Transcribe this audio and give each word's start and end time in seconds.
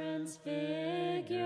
transfigured 0.00 1.42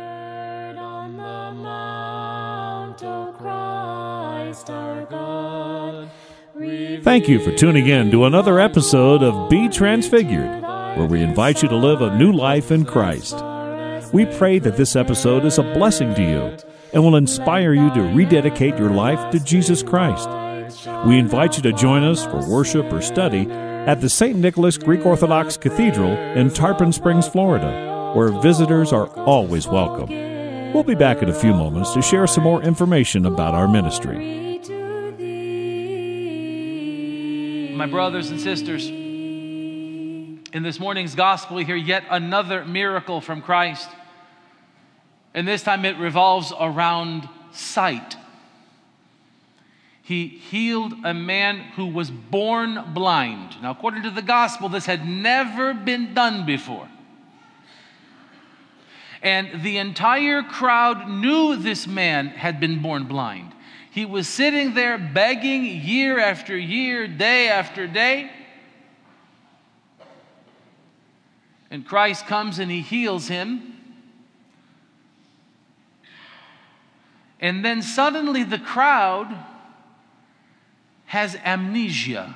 on 0.76 1.16
the 1.16 1.60
mount, 1.60 3.02
O 3.02 3.34
Christ 3.36 4.70
our 4.70 5.04
God. 5.06 6.08
Thank 7.02 7.28
you 7.28 7.40
for 7.40 7.50
tuning 7.50 7.88
in 7.88 8.12
to 8.12 8.26
another 8.26 8.60
episode 8.60 9.24
of 9.24 9.50
Be 9.50 9.68
Transfigured, 9.68 10.62
where 10.62 11.06
we 11.08 11.20
invite 11.20 11.62
you 11.62 11.68
to 11.68 11.74
live 11.74 12.00
a 12.00 12.16
new 12.16 12.30
life 12.30 12.70
in 12.70 12.84
Christ. 12.84 13.34
We 14.12 14.24
pray 14.24 14.60
that 14.60 14.76
this 14.76 14.94
episode 14.94 15.44
is 15.44 15.58
a 15.58 15.64
blessing 15.64 16.14
to 16.14 16.22
you 16.22 16.56
and 16.92 17.02
will 17.02 17.16
inspire 17.16 17.74
you 17.74 17.92
to 17.94 18.02
rededicate 18.14 18.78
your 18.78 18.90
life 18.90 19.32
to 19.32 19.40
Jesus 19.40 19.82
Christ. 19.82 20.28
We 21.06 21.18
invite 21.18 21.56
you 21.56 21.62
to 21.64 21.72
join 21.72 22.04
us 22.04 22.24
for 22.24 22.48
worship 22.48 22.92
or 22.92 23.02
study 23.02 23.50
at 23.50 24.00
the 24.00 24.08
St. 24.08 24.38
Nicholas 24.38 24.78
Greek 24.78 25.04
Orthodox 25.04 25.56
Cathedral 25.56 26.12
in 26.12 26.50
Tarpon 26.50 26.92
Springs, 26.92 27.26
Florida, 27.26 27.93
where 28.14 28.30
visitors 28.30 28.92
are 28.92 29.08
always 29.18 29.66
welcome. 29.66 30.08
We'll 30.72 30.84
be 30.84 30.94
back 30.94 31.22
in 31.22 31.28
a 31.28 31.34
few 31.34 31.52
moments 31.52 31.92
to 31.94 32.02
share 32.02 32.26
some 32.26 32.44
more 32.44 32.62
information 32.62 33.26
about 33.26 33.54
our 33.54 33.68
ministry. 33.68 34.42
My 37.74 37.86
brothers 37.86 38.30
and 38.30 38.40
sisters, 38.40 38.88
in 38.88 40.62
this 40.62 40.78
morning's 40.78 41.16
gospel, 41.16 41.56
we 41.56 41.64
hear 41.64 41.76
yet 41.76 42.04
another 42.08 42.64
miracle 42.64 43.20
from 43.20 43.42
Christ. 43.42 43.88
And 45.34 45.46
this 45.46 45.64
time 45.64 45.84
it 45.84 45.98
revolves 45.98 46.52
around 46.58 47.28
sight. 47.50 48.16
He 50.02 50.28
healed 50.28 50.92
a 51.04 51.14
man 51.14 51.58
who 51.76 51.86
was 51.86 52.10
born 52.10 52.92
blind. 52.94 53.60
Now, 53.62 53.72
according 53.72 54.02
to 54.04 54.10
the 54.10 54.22
gospel, 54.22 54.68
this 54.68 54.86
had 54.86 55.08
never 55.08 55.74
been 55.74 56.14
done 56.14 56.46
before. 56.46 56.88
And 59.24 59.62
the 59.62 59.78
entire 59.78 60.42
crowd 60.42 61.08
knew 61.08 61.56
this 61.56 61.86
man 61.86 62.28
had 62.28 62.60
been 62.60 62.82
born 62.82 63.04
blind. 63.04 63.52
He 63.90 64.04
was 64.04 64.28
sitting 64.28 64.74
there 64.74 64.98
begging 64.98 65.64
year 65.64 66.18
after 66.18 66.54
year, 66.54 67.08
day 67.08 67.48
after 67.48 67.86
day. 67.86 68.30
And 71.70 71.86
Christ 71.86 72.26
comes 72.26 72.58
and 72.58 72.70
he 72.70 72.82
heals 72.82 73.26
him. 73.28 73.72
And 77.40 77.64
then 77.64 77.80
suddenly 77.80 78.44
the 78.44 78.58
crowd 78.58 79.34
has 81.06 81.34
amnesia. 81.36 82.34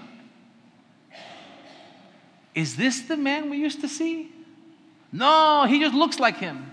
Is 2.55 2.77
this 2.77 3.03
the 3.03 3.17
man 3.19 3.51
we 3.51 3.59
used 3.59 3.83
to 3.83 3.89
see? 3.89 4.33
No, 5.13 5.67
he 5.69 5.81
just 5.81 5.95
looks 5.95 6.19
like 6.19 6.39
him. 6.39 6.73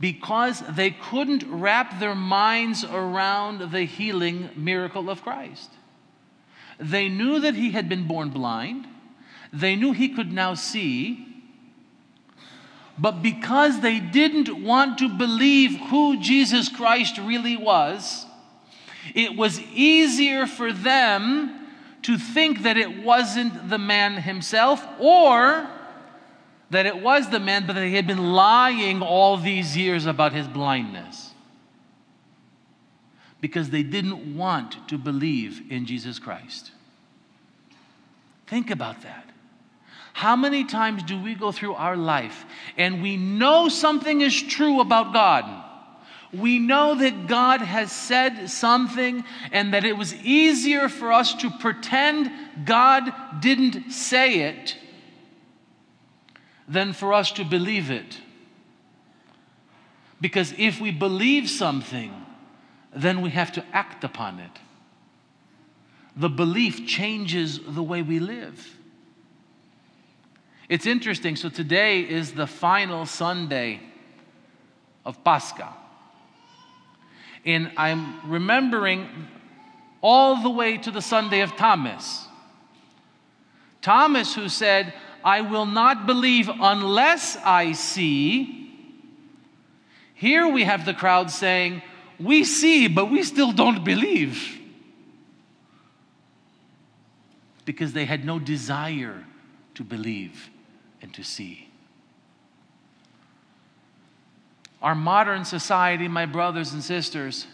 Because 0.00 0.60
they 0.68 0.90
couldn't 0.90 1.44
wrap 1.46 2.00
their 2.00 2.14
minds 2.14 2.84
around 2.84 3.70
the 3.70 3.84
healing 3.84 4.50
miracle 4.56 5.08
of 5.08 5.22
Christ. 5.22 5.70
They 6.78 7.08
knew 7.08 7.40
that 7.40 7.54
he 7.54 7.70
had 7.70 7.88
been 7.88 8.06
born 8.06 8.30
blind, 8.30 8.86
they 9.52 9.76
knew 9.76 9.92
he 9.92 10.08
could 10.08 10.32
now 10.32 10.54
see, 10.54 11.34
but 12.98 13.22
because 13.22 13.80
they 13.80 13.98
didn't 14.00 14.62
want 14.62 14.98
to 14.98 15.08
believe 15.08 15.76
who 15.90 16.20
Jesus 16.20 16.68
Christ 16.68 17.18
really 17.18 17.56
was, 17.56 18.26
it 19.14 19.36
was 19.36 19.60
easier 19.60 20.46
for 20.46 20.72
them 20.72 21.68
to 22.02 22.18
think 22.18 22.62
that 22.62 22.76
it 22.76 23.02
wasn't 23.02 23.68
the 23.68 23.78
man 23.78 24.14
himself 24.14 24.86
or 24.98 25.68
that 26.74 26.86
it 26.86 27.00
was 27.00 27.30
the 27.30 27.38
man, 27.38 27.66
but 27.66 27.74
that 27.74 27.86
he 27.86 27.94
had 27.94 28.06
been 28.06 28.32
lying 28.32 29.00
all 29.00 29.36
these 29.36 29.76
years 29.76 30.06
about 30.06 30.32
his 30.32 30.48
blindness. 30.48 31.32
Because 33.40 33.70
they 33.70 33.84
didn't 33.84 34.36
want 34.36 34.88
to 34.88 34.98
believe 34.98 35.70
in 35.70 35.86
Jesus 35.86 36.18
Christ. 36.18 36.72
Think 38.48 38.70
about 38.70 39.02
that. 39.02 39.30
How 40.14 40.34
many 40.34 40.64
times 40.64 41.02
do 41.04 41.20
we 41.20 41.34
go 41.34 41.52
through 41.52 41.74
our 41.74 41.96
life 41.96 42.44
and 42.76 43.02
we 43.02 43.16
know 43.16 43.68
something 43.68 44.20
is 44.20 44.42
true 44.42 44.80
about 44.80 45.12
God? 45.12 45.44
We 46.32 46.58
know 46.58 46.96
that 46.96 47.28
God 47.28 47.60
has 47.60 47.92
said 47.92 48.50
something 48.50 49.24
and 49.52 49.74
that 49.74 49.84
it 49.84 49.96
was 49.96 50.14
easier 50.14 50.88
for 50.88 51.12
us 51.12 51.34
to 51.34 51.50
pretend 51.50 52.32
God 52.64 53.12
didn't 53.40 53.92
say 53.92 54.40
it 54.48 54.76
than 56.66 56.92
for 56.92 57.12
us 57.12 57.32
to 57.32 57.44
believe 57.44 57.90
it. 57.90 58.18
Because 60.20 60.54
if 60.56 60.80
we 60.80 60.90
believe 60.90 61.50
something, 61.50 62.12
then 62.94 63.20
we 63.20 63.30
have 63.30 63.52
to 63.52 63.64
act 63.72 64.04
upon 64.04 64.38
it. 64.38 64.50
The 66.16 66.28
belief 66.28 66.86
changes 66.86 67.60
the 67.66 67.82
way 67.82 68.02
we 68.02 68.20
live. 68.20 68.76
It's 70.68 70.86
interesting. 70.86 71.36
So 71.36 71.48
today 71.48 72.00
is 72.00 72.32
the 72.32 72.46
final 72.46 73.04
Sunday 73.04 73.80
of 75.04 75.22
Pascha. 75.24 75.74
And 77.44 77.70
I'm 77.76 78.30
remembering 78.30 79.08
all 80.00 80.42
the 80.42 80.50
way 80.50 80.78
to 80.78 80.90
the 80.90 81.02
Sunday 81.02 81.40
of 81.40 81.56
Thomas. 81.56 82.26
Thomas, 83.82 84.34
who 84.34 84.48
said, 84.48 84.94
I 85.24 85.40
will 85.40 85.64
not 85.64 86.06
believe 86.06 86.50
unless 86.50 87.38
I 87.38 87.72
see. 87.72 88.70
Here 90.12 90.46
we 90.46 90.64
have 90.64 90.84
the 90.84 90.92
crowd 90.92 91.30
saying, 91.30 91.82
We 92.20 92.44
see, 92.44 92.88
but 92.88 93.10
we 93.10 93.22
still 93.22 93.50
don't 93.50 93.82
believe. 93.82 94.60
Because 97.64 97.94
they 97.94 98.04
had 98.04 98.26
no 98.26 98.38
desire 98.38 99.24
to 99.74 99.82
believe 99.82 100.50
and 101.00 101.12
to 101.14 101.24
see. 101.24 101.70
Our 104.82 104.94
modern 104.94 105.46
society, 105.46 106.06
my 106.08 106.26
brothers 106.26 106.74
and 106.74 106.84
sisters, 106.84 107.46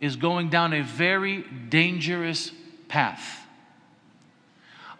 is 0.00 0.16
going 0.16 0.48
down 0.48 0.72
a 0.72 0.82
very 0.82 1.42
dangerous 1.68 2.50
path. 2.88 3.47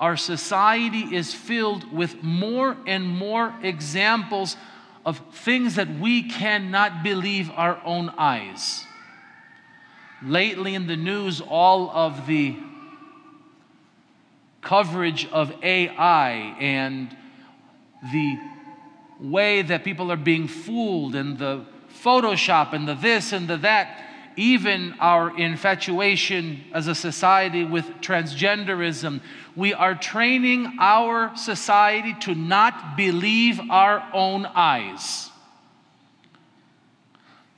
Our 0.00 0.16
society 0.16 1.14
is 1.16 1.34
filled 1.34 1.92
with 1.92 2.22
more 2.22 2.76
and 2.86 3.08
more 3.08 3.54
examples 3.62 4.56
of 5.04 5.20
things 5.32 5.74
that 5.74 5.88
we 5.98 6.22
cannot 6.22 7.02
believe 7.02 7.50
our 7.54 7.80
own 7.84 8.10
eyes. 8.10 8.84
Lately 10.22 10.74
in 10.74 10.86
the 10.86 10.96
news, 10.96 11.40
all 11.40 11.90
of 11.90 12.26
the 12.26 12.56
coverage 14.60 15.26
of 15.32 15.52
AI 15.62 16.30
and 16.60 17.16
the 18.12 18.38
way 19.20 19.62
that 19.62 19.82
people 19.82 20.12
are 20.12 20.16
being 20.16 20.46
fooled 20.46 21.14
and 21.14 21.38
the 21.38 21.64
Photoshop 22.02 22.72
and 22.72 22.86
the 22.86 22.94
this 22.94 23.32
and 23.32 23.48
the 23.48 23.56
that, 23.58 24.07
even 24.38 24.94
our 25.00 25.36
infatuation 25.36 26.64
as 26.72 26.86
a 26.86 26.94
society 26.94 27.64
with 27.64 27.84
transgenderism, 28.00 29.20
we 29.56 29.74
are 29.74 29.96
training 29.96 30.76
our 30.78 31.36
society 31.36 32.14
to 32.20 32.36
not 32.36 32.96
believe 32.96 33.60
our 33.68 34.08
own 34.14 34.46
eyes. 34.46 35.30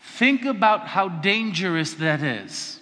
Think 0.01 0.47
about 0.47 0.89
how 0.89 1.11
dangerous 1.11 1.93
that 1.95 2.23
is. 2.23 2.81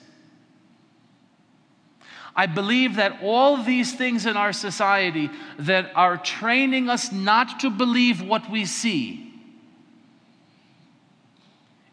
I 2.36 2.46
believe 2.46 2.94
that 2.96 3.18
all 3.20 3.64
these 3.64 3.92
things 3.94 4.26
in 4.26 4.36
our 4.36 4.52
society 4.52 5.28
that 5.58 5.90
are 5.96 6.16
training 6.16 6.88
us 6.88 7.10
not 7.10 7.58
to 7.60 7.70
believe 7.70 8.22
what 8.22 8.48
we 8.48 8.64
see 8.64 9.34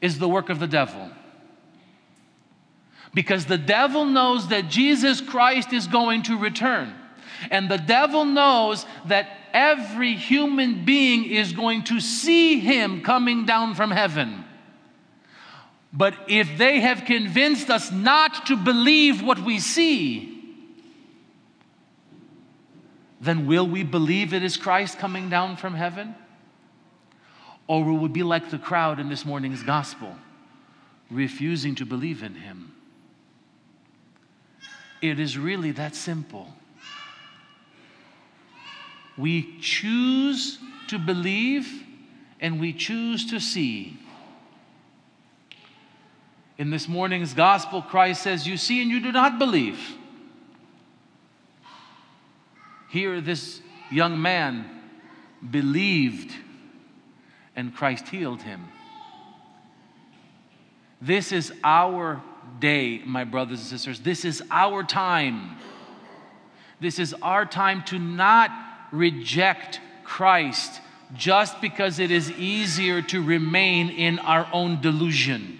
is 0.01 0.19
the 0.19 0.29
work 0.29 0.49
of 0.49 0.59
the 0.59 0.67
devil. 0.67 1.09
Because 3.15 3.45
the 3.45 3.57
devil 3.57 4.03
knows 4.05 4.49
that 4.49 4.69
Jesus 4.69 5.21
Christ 5.21 5.71
is 5.71 5.87
going 5.87 6.23
to 6.23 6.37
return. 6.37 6.93
And 7.49 7.71
the 7.71 7.77
devil 7.77 8.25
knows 8.25 8.85
that 9.05 9.29
every 9.53 10.15
human 10.15 10.83
being 10.83 11.23
is 11.23 11.53
going 11.53 11.85
to 11.85 12.01
see 12.01 12.59
him 12.59 13.01
coming 13.01 13.45
down 13.45 13.73
from 13.73 13.89
heaven. 13.89 14.43
But 15.93 16.13
if 16.27 16.57
they 16.57 16.81
have 16.81 17.05
convinced 17.05 17.69
us 17.69 17.89
not 17.89 18.47
to 18.47 18.57
believe 18.57 19.23
what 19.23 19.39
we 19.39 19.59
see, 19.59 20.33
then 23.21 23.47
will 23.47 23.65
we 23.65 23.83
believe 23.83 24.33
it 24.33 24.43
is 24.43 24.57
Christ 24.57 24.99
coming 24.99 25.29
down 25.29 25.55
from 25.55 25.73
heaven? 25.73 26.15
Or 27.67 27.85
will 27.85 27.97
we 27.97 28.09
be 28.09 28.23
like 28.23 28.51
the 28.51 28.59
crowd 28.59 28.99
in 28.99 29.07
this 29.07 29.25
morning's 29.25 29.63
gospel, 29.63 30.13
refusing 31.09 31.75
to 31.75 31.85
believe 31.85 32.21
in 32.21 32.35
him? 32.35 32.74
It 35.09 35.19
is 35.19 35.37
really 35.37 35.71
that 35.71 35.95
simple. 35.95 36.53
We 39.17 39.57
choose 39.59 40.57
to 40.87 40.99
believe 40.99 41.67
and 42.39 42.59
we 42.59 42.73
choose 42.73 43.29
to 43.31 43.39
see. 43.39 43.97
In 46.57 46.69
this 46.69 46.87
morning's 46.87 47.33
gospel, 47.33 47.81
Christ 47.81 48.23
says, 48.23 48.47
You 48.47 48.57
see 48.57 48.81
and 48.81 48.89
you 48.89 48.99
do 48.99 49.11
not 49.11 49.39
believe. 49.39 49.79
Here, 52.89 53.19
this 53.19 53.61
young 53.91 54.21
man 54.21 54.69
believed, 55.49 56.33
and 57.55 57.75
Christ 57.75 58.07
healed 58.07 58.41
him. 58.41 58.67
This 61.01 61.31
is 61.31 61.51
our 61.63 62.21
day, 62.59 63.01
my 63.05 63.23
brothers 63.23 63.59
and 63.59 63.67
sisters. 63.67 63.99
This 63.99 64.25
is 64.25 64.43
our 64.51 64.83
time. 64.83 65.57
This 66.79 66.99
is 66.99 67.13
our 67.21 67.45
time 67.45 67.83
to 67.85 67.99
not 67.99 68.51
reject 68.91 69.79
Christ 70.03 70.81
just 71.13 71.61
because 71.61 71.99
it 71.99 72.11
is 72.11 72.31
easier 72.31 73.01
to 73.01 73.21
remain 73.21 73.89
in 73.89 74.19
our 74.19 74.47
own 74.51 74.81
delusion. 74.81 75.59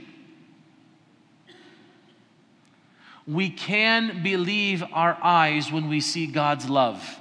We 3.27 3.49
can 3.49 4.21
believe 4.23 4.83
our 4.93 5.17
eyes 5.21 5.71
when 5.71 5.89
we 5.89 5.99
see 5.99 6.27
God's 6.27 6.69
love. 6.69 7.19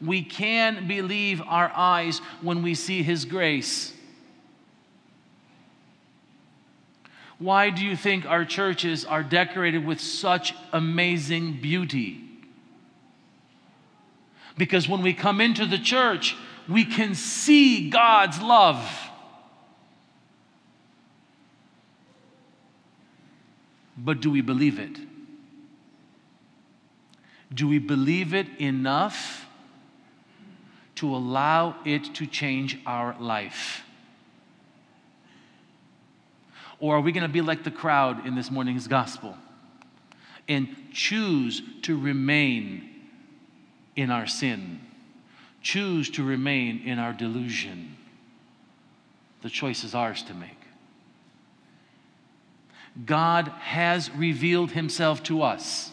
We 0.00 0.22
can 0.22 0.86
believe 0.86 1.42
our 1.44 1.72
eyes 1.74 2.20
when 2.40 2.62
we 2.62 2.74
see 2.74 3.02
His 3.02 3.24
grace. 3.24 3.92
Why 7.38 7.70
do 7.70 7.84
you 7.84 7.96
think 7.96 8.26
our 8.26 8.44
churches 8.44 9.04
are 9.04 9.22
decorated 9.22 9.86
with 9.86 10.00
such 10.00 10.54
amazing 10.72 11.60
beauty? 11.60 12.24
Because 14.56 14.88
when 14.88 15.02
we 15.02 15.14
come 15.14 15.40
into 15.40 15.64
the 15.64 15.78
church, 15.78 16.36
we 16.68 16.84
can 16.84 17.14
see 17.14 17.90
God's 17.90 18.40
love. 18.40 19.08
But 23.96 24.20
do 24.20 24.30
we 24.30 24.40
believe 24.40 24.78
it? 24.78 24.98
Do 27.54 27.68
we 27.68 27.78
believe 27.78 28.34
it 28.34 28.48
enough 28.58 29.46
to 30.96 31.14
allow 31.14 31.76
it 31.84 32.14
to 32.16 32.26
change 32.26 32.78
our 32.84 33.16
life? 33.20 33.84
Or 36.80 36.96
are 36.96 37.00
we 37.00 37.12
going 37.12 37.26
to 37.26 37.32
be 37.32 37.40
like 37.40 37.64
the 37.64 37.70
crowd 37.70 38.26
in 38.26 38.34
this 38.34 38.50
morning's 38.50 38.86
gospel 38.86 39.36
and 40.48 40.68
choose 40.92 41.60
to 41.82 41.98
remain 41.98 42.88
in 43.96 44.10
our 44.10 44.26
sin, 44.26 44.80
choose 45.60 46.08
to 46.10 46.22
remain 46.22 46.82
in 46.84 46.98
our 46.98 47.12
delusion? 47.12 47.96
The 49.42 49.50
choice 49.50 49.84
is 49.84 49.94
ours 49.94 50.22
to 50.24 50.34
make. 50.34 50.58
God 53.04 53.48
has 53.60 54.10
revealed 54.10 54.72
himself 54.72 55.22
to 55.24 55.42
us. 55.42 55.90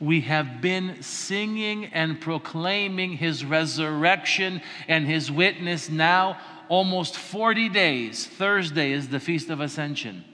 We 0.00 0.22
have 0.22 0.60
been 0.60 1.02
singing 1.02 1.86
and 1.86 2.20
proclaiming 2.20 3.12
his 3.12 3.44
resurrection 3.44 4.62
and 4.88 5.06
his 5.06 5.30
witness 5.30 5.90
now 5.90 6.38
almost 6.70 7.16
40 7.16 7.68
days. 7.68 8.26
Thursday 8.26 8.92
is 8.92 9.08
the 9.08 9.20
Feast 9.20 9.50
of 9.50 9.60
Ascension. 9.60 10.24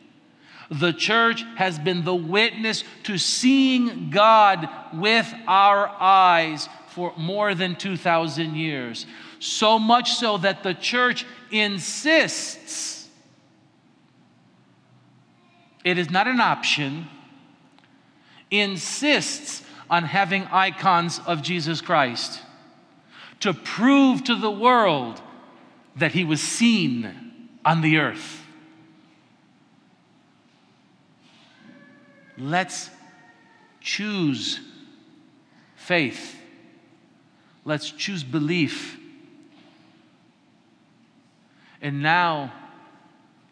The 0.70 0.92
church 0.92 1.42
has 1.56 1.78
been 1.78 2.04
the 2.04 2.14
witness 2.14 2.84
to 3.04 3.16
seeing 3.16 4.10
God 4.10 4.68
with 4.92 5.32
our 5.48 5.88
eyes 5.88 6.68
for 6.88 7.14
more 7.16 7.54
than 7.54 7.74
2,000 7.74 8.54
years. 8.54 9.06
So 9.38 9.78
much 9.78 10.12
so 10.12 10.36
that 10.38 10.62
the 10.62 10.74
church 10.74 11.24
insists 11.50 12.94
it 15.84 15.98
is 15.98 16.10
not 16.10 16.26
an 16.26 16.40
option, 16.40 17.06
insists 18.50 19.62
on 19.88 20.02
having 20.02 20.42
icons 20.50 21.20
of 21.26 21.42
Jesus 21.42 21.80
Christ 21.80 22.42
to 23.38 23.54
prove 23.54 24.24
to 24.24 24.34
the 24.34 24.50
world 24.50 25.22
that 25.96 26.12
he 26.12 26.25
was 26.25 26.40
seen 26.40 27.12
on 27.64 27.81
the 27.81 27.98
earth. 27.98 28.43
Let's 32.38 32.90
choose 33.81 34.60
faith. 35.75 36.37
Let's 37.64 37.90
choose 37.90 38.22
belief. 38.22 38.98
And 41.81 42.02
now, 42.02 42.52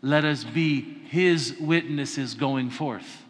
let 0.03 0.25
us 0.25 0.45
be 0.45 0.83
his 1.09 1.57
witnesses 1.59 2.35
going 2.35 2.69
forth. 2.69 3.23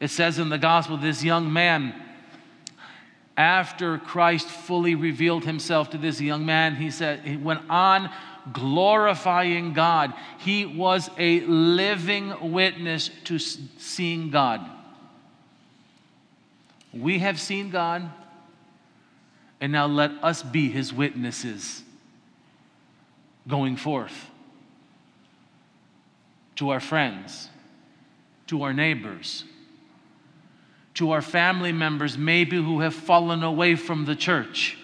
It 0.00 0.08
says 0.08 0.38
in 0.38 0.48
the 0.48 0.58
gospel, 0.58 0.96
this 0.96 1.24
young 1.24 1.52
man 1.52 1.94
after 3.40 3.96
Christ 3.96 4.48
fully 4.48 4.94
revealed 4.94 5.46
himself 5.46 5.88
to 5.90 5.98
this 5.98 6.20
young 6.20 6.44
man, 6.44 6.76
he 6.76 6.90
said, 6.90 7.20
he 7.20 7.38
went 7.38 7.62
on 7.70 8.10
glorifying 8.52 9.72
God. 9.72 10.12
He 10.38 10.66
was 10.66 11.08
a 11.16 11.40
living 11.40 12.52
witness 12.52 13.10
to 13.24 13.38
seeing 13.38 14.30
God. 14.30 14.60
We 16.92 17.20
have 17.20 17.40
seen 17.40 17.70
God, 17.70 18.10
and 19.58 19.72
now 19.72 19.86
let 19.86 20.10
us 20.22 20.42
be 20.42 20.68
his 20.68 20.92
witnesses 20.92 21.82
going 23.48 23.76
forth 23.76 24.28
to 26.56 26.68
our 26.68 26.80
friends, 26.80 27.48
to 28.48 28.64
our 28.64 28.74
neighbors 28.74 29.44
to 31.00 31.12
our 31.12 31.22
family 31.22 31.72
members, 31.72 32.18
maybe 32.18 32.58
who 32.58 32.80
have 32.80 32.94
fallen 32.94 33.42
away 33.42 33.74
from 33.74 34.04
the 34.04 34.14
church. 34.14 34.76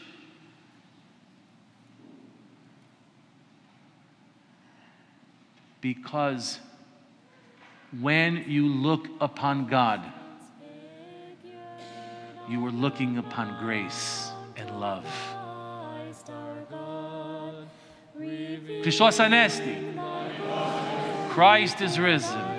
Because 5.83 6.59
when 8.01 8.47
you 8.49 8.67
look 8.67 9.09
upon 9.21 9.67
God, 9.67 10.11
you 12.49 12.65
are 12.65 12.71
looking 12.71 13.19
upon 13.19 13.63
grace 13.63 14.31
and 14.57 14.81
love. 14.81 15.05
Christos 18.17 19.19
Anesti. 19.19 19.93
Christ 21.29 21.83
is 21.83 21.99
risen. 21.99 22.56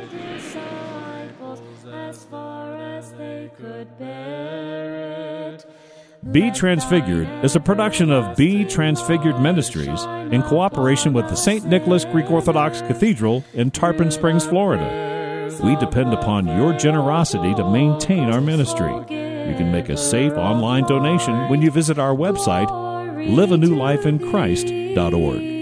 Be 6.31 6.51
Transfigured 6.51 7.27
is 7.45 7.55
a 7.55 7.59
production 7.59 8.11
of 8.11 8.35
Be 8.35 8.65
Transfigured 8.65 9.39
Ministries 9.39 10.03
in 10.31 10.41
cooperation 10.43 11.13
with 11.13 11.29
the 11.29 11.35
St. 11.35 11.65
Nicholas 11.65 12.05
Greek 12.05 12.29
Orthodox 12.29 12.81
Cathedral 12.81 13.43
in 13.53 13.71
Tarpon 13.71 14.11
Springs, 14.11 14.45
Florida. 14.45 15.05
We 15.63 15.75
depend 15.77 16.13
upon 16.13 16.45
your 16.47 16.73
generosity 16.73 17.55
to 17.55 17.67
maintain 17.69 18.29
our 18.31 18.41
ministry. 18.41 18.91
You 18.91 19.55
can 19.55 19.71
make 19.71 19.89
a 19.89 19.97
safe 19.97 20.33
online 20.33 20.83
donation 20.83 21.49
when 21.49 21.61
you 21.61 21.71
visit 21.71 21.97
our 21.97 22.13
website, 22.13 22.67
liveanewlifeinchrist.org. 22.67 25.56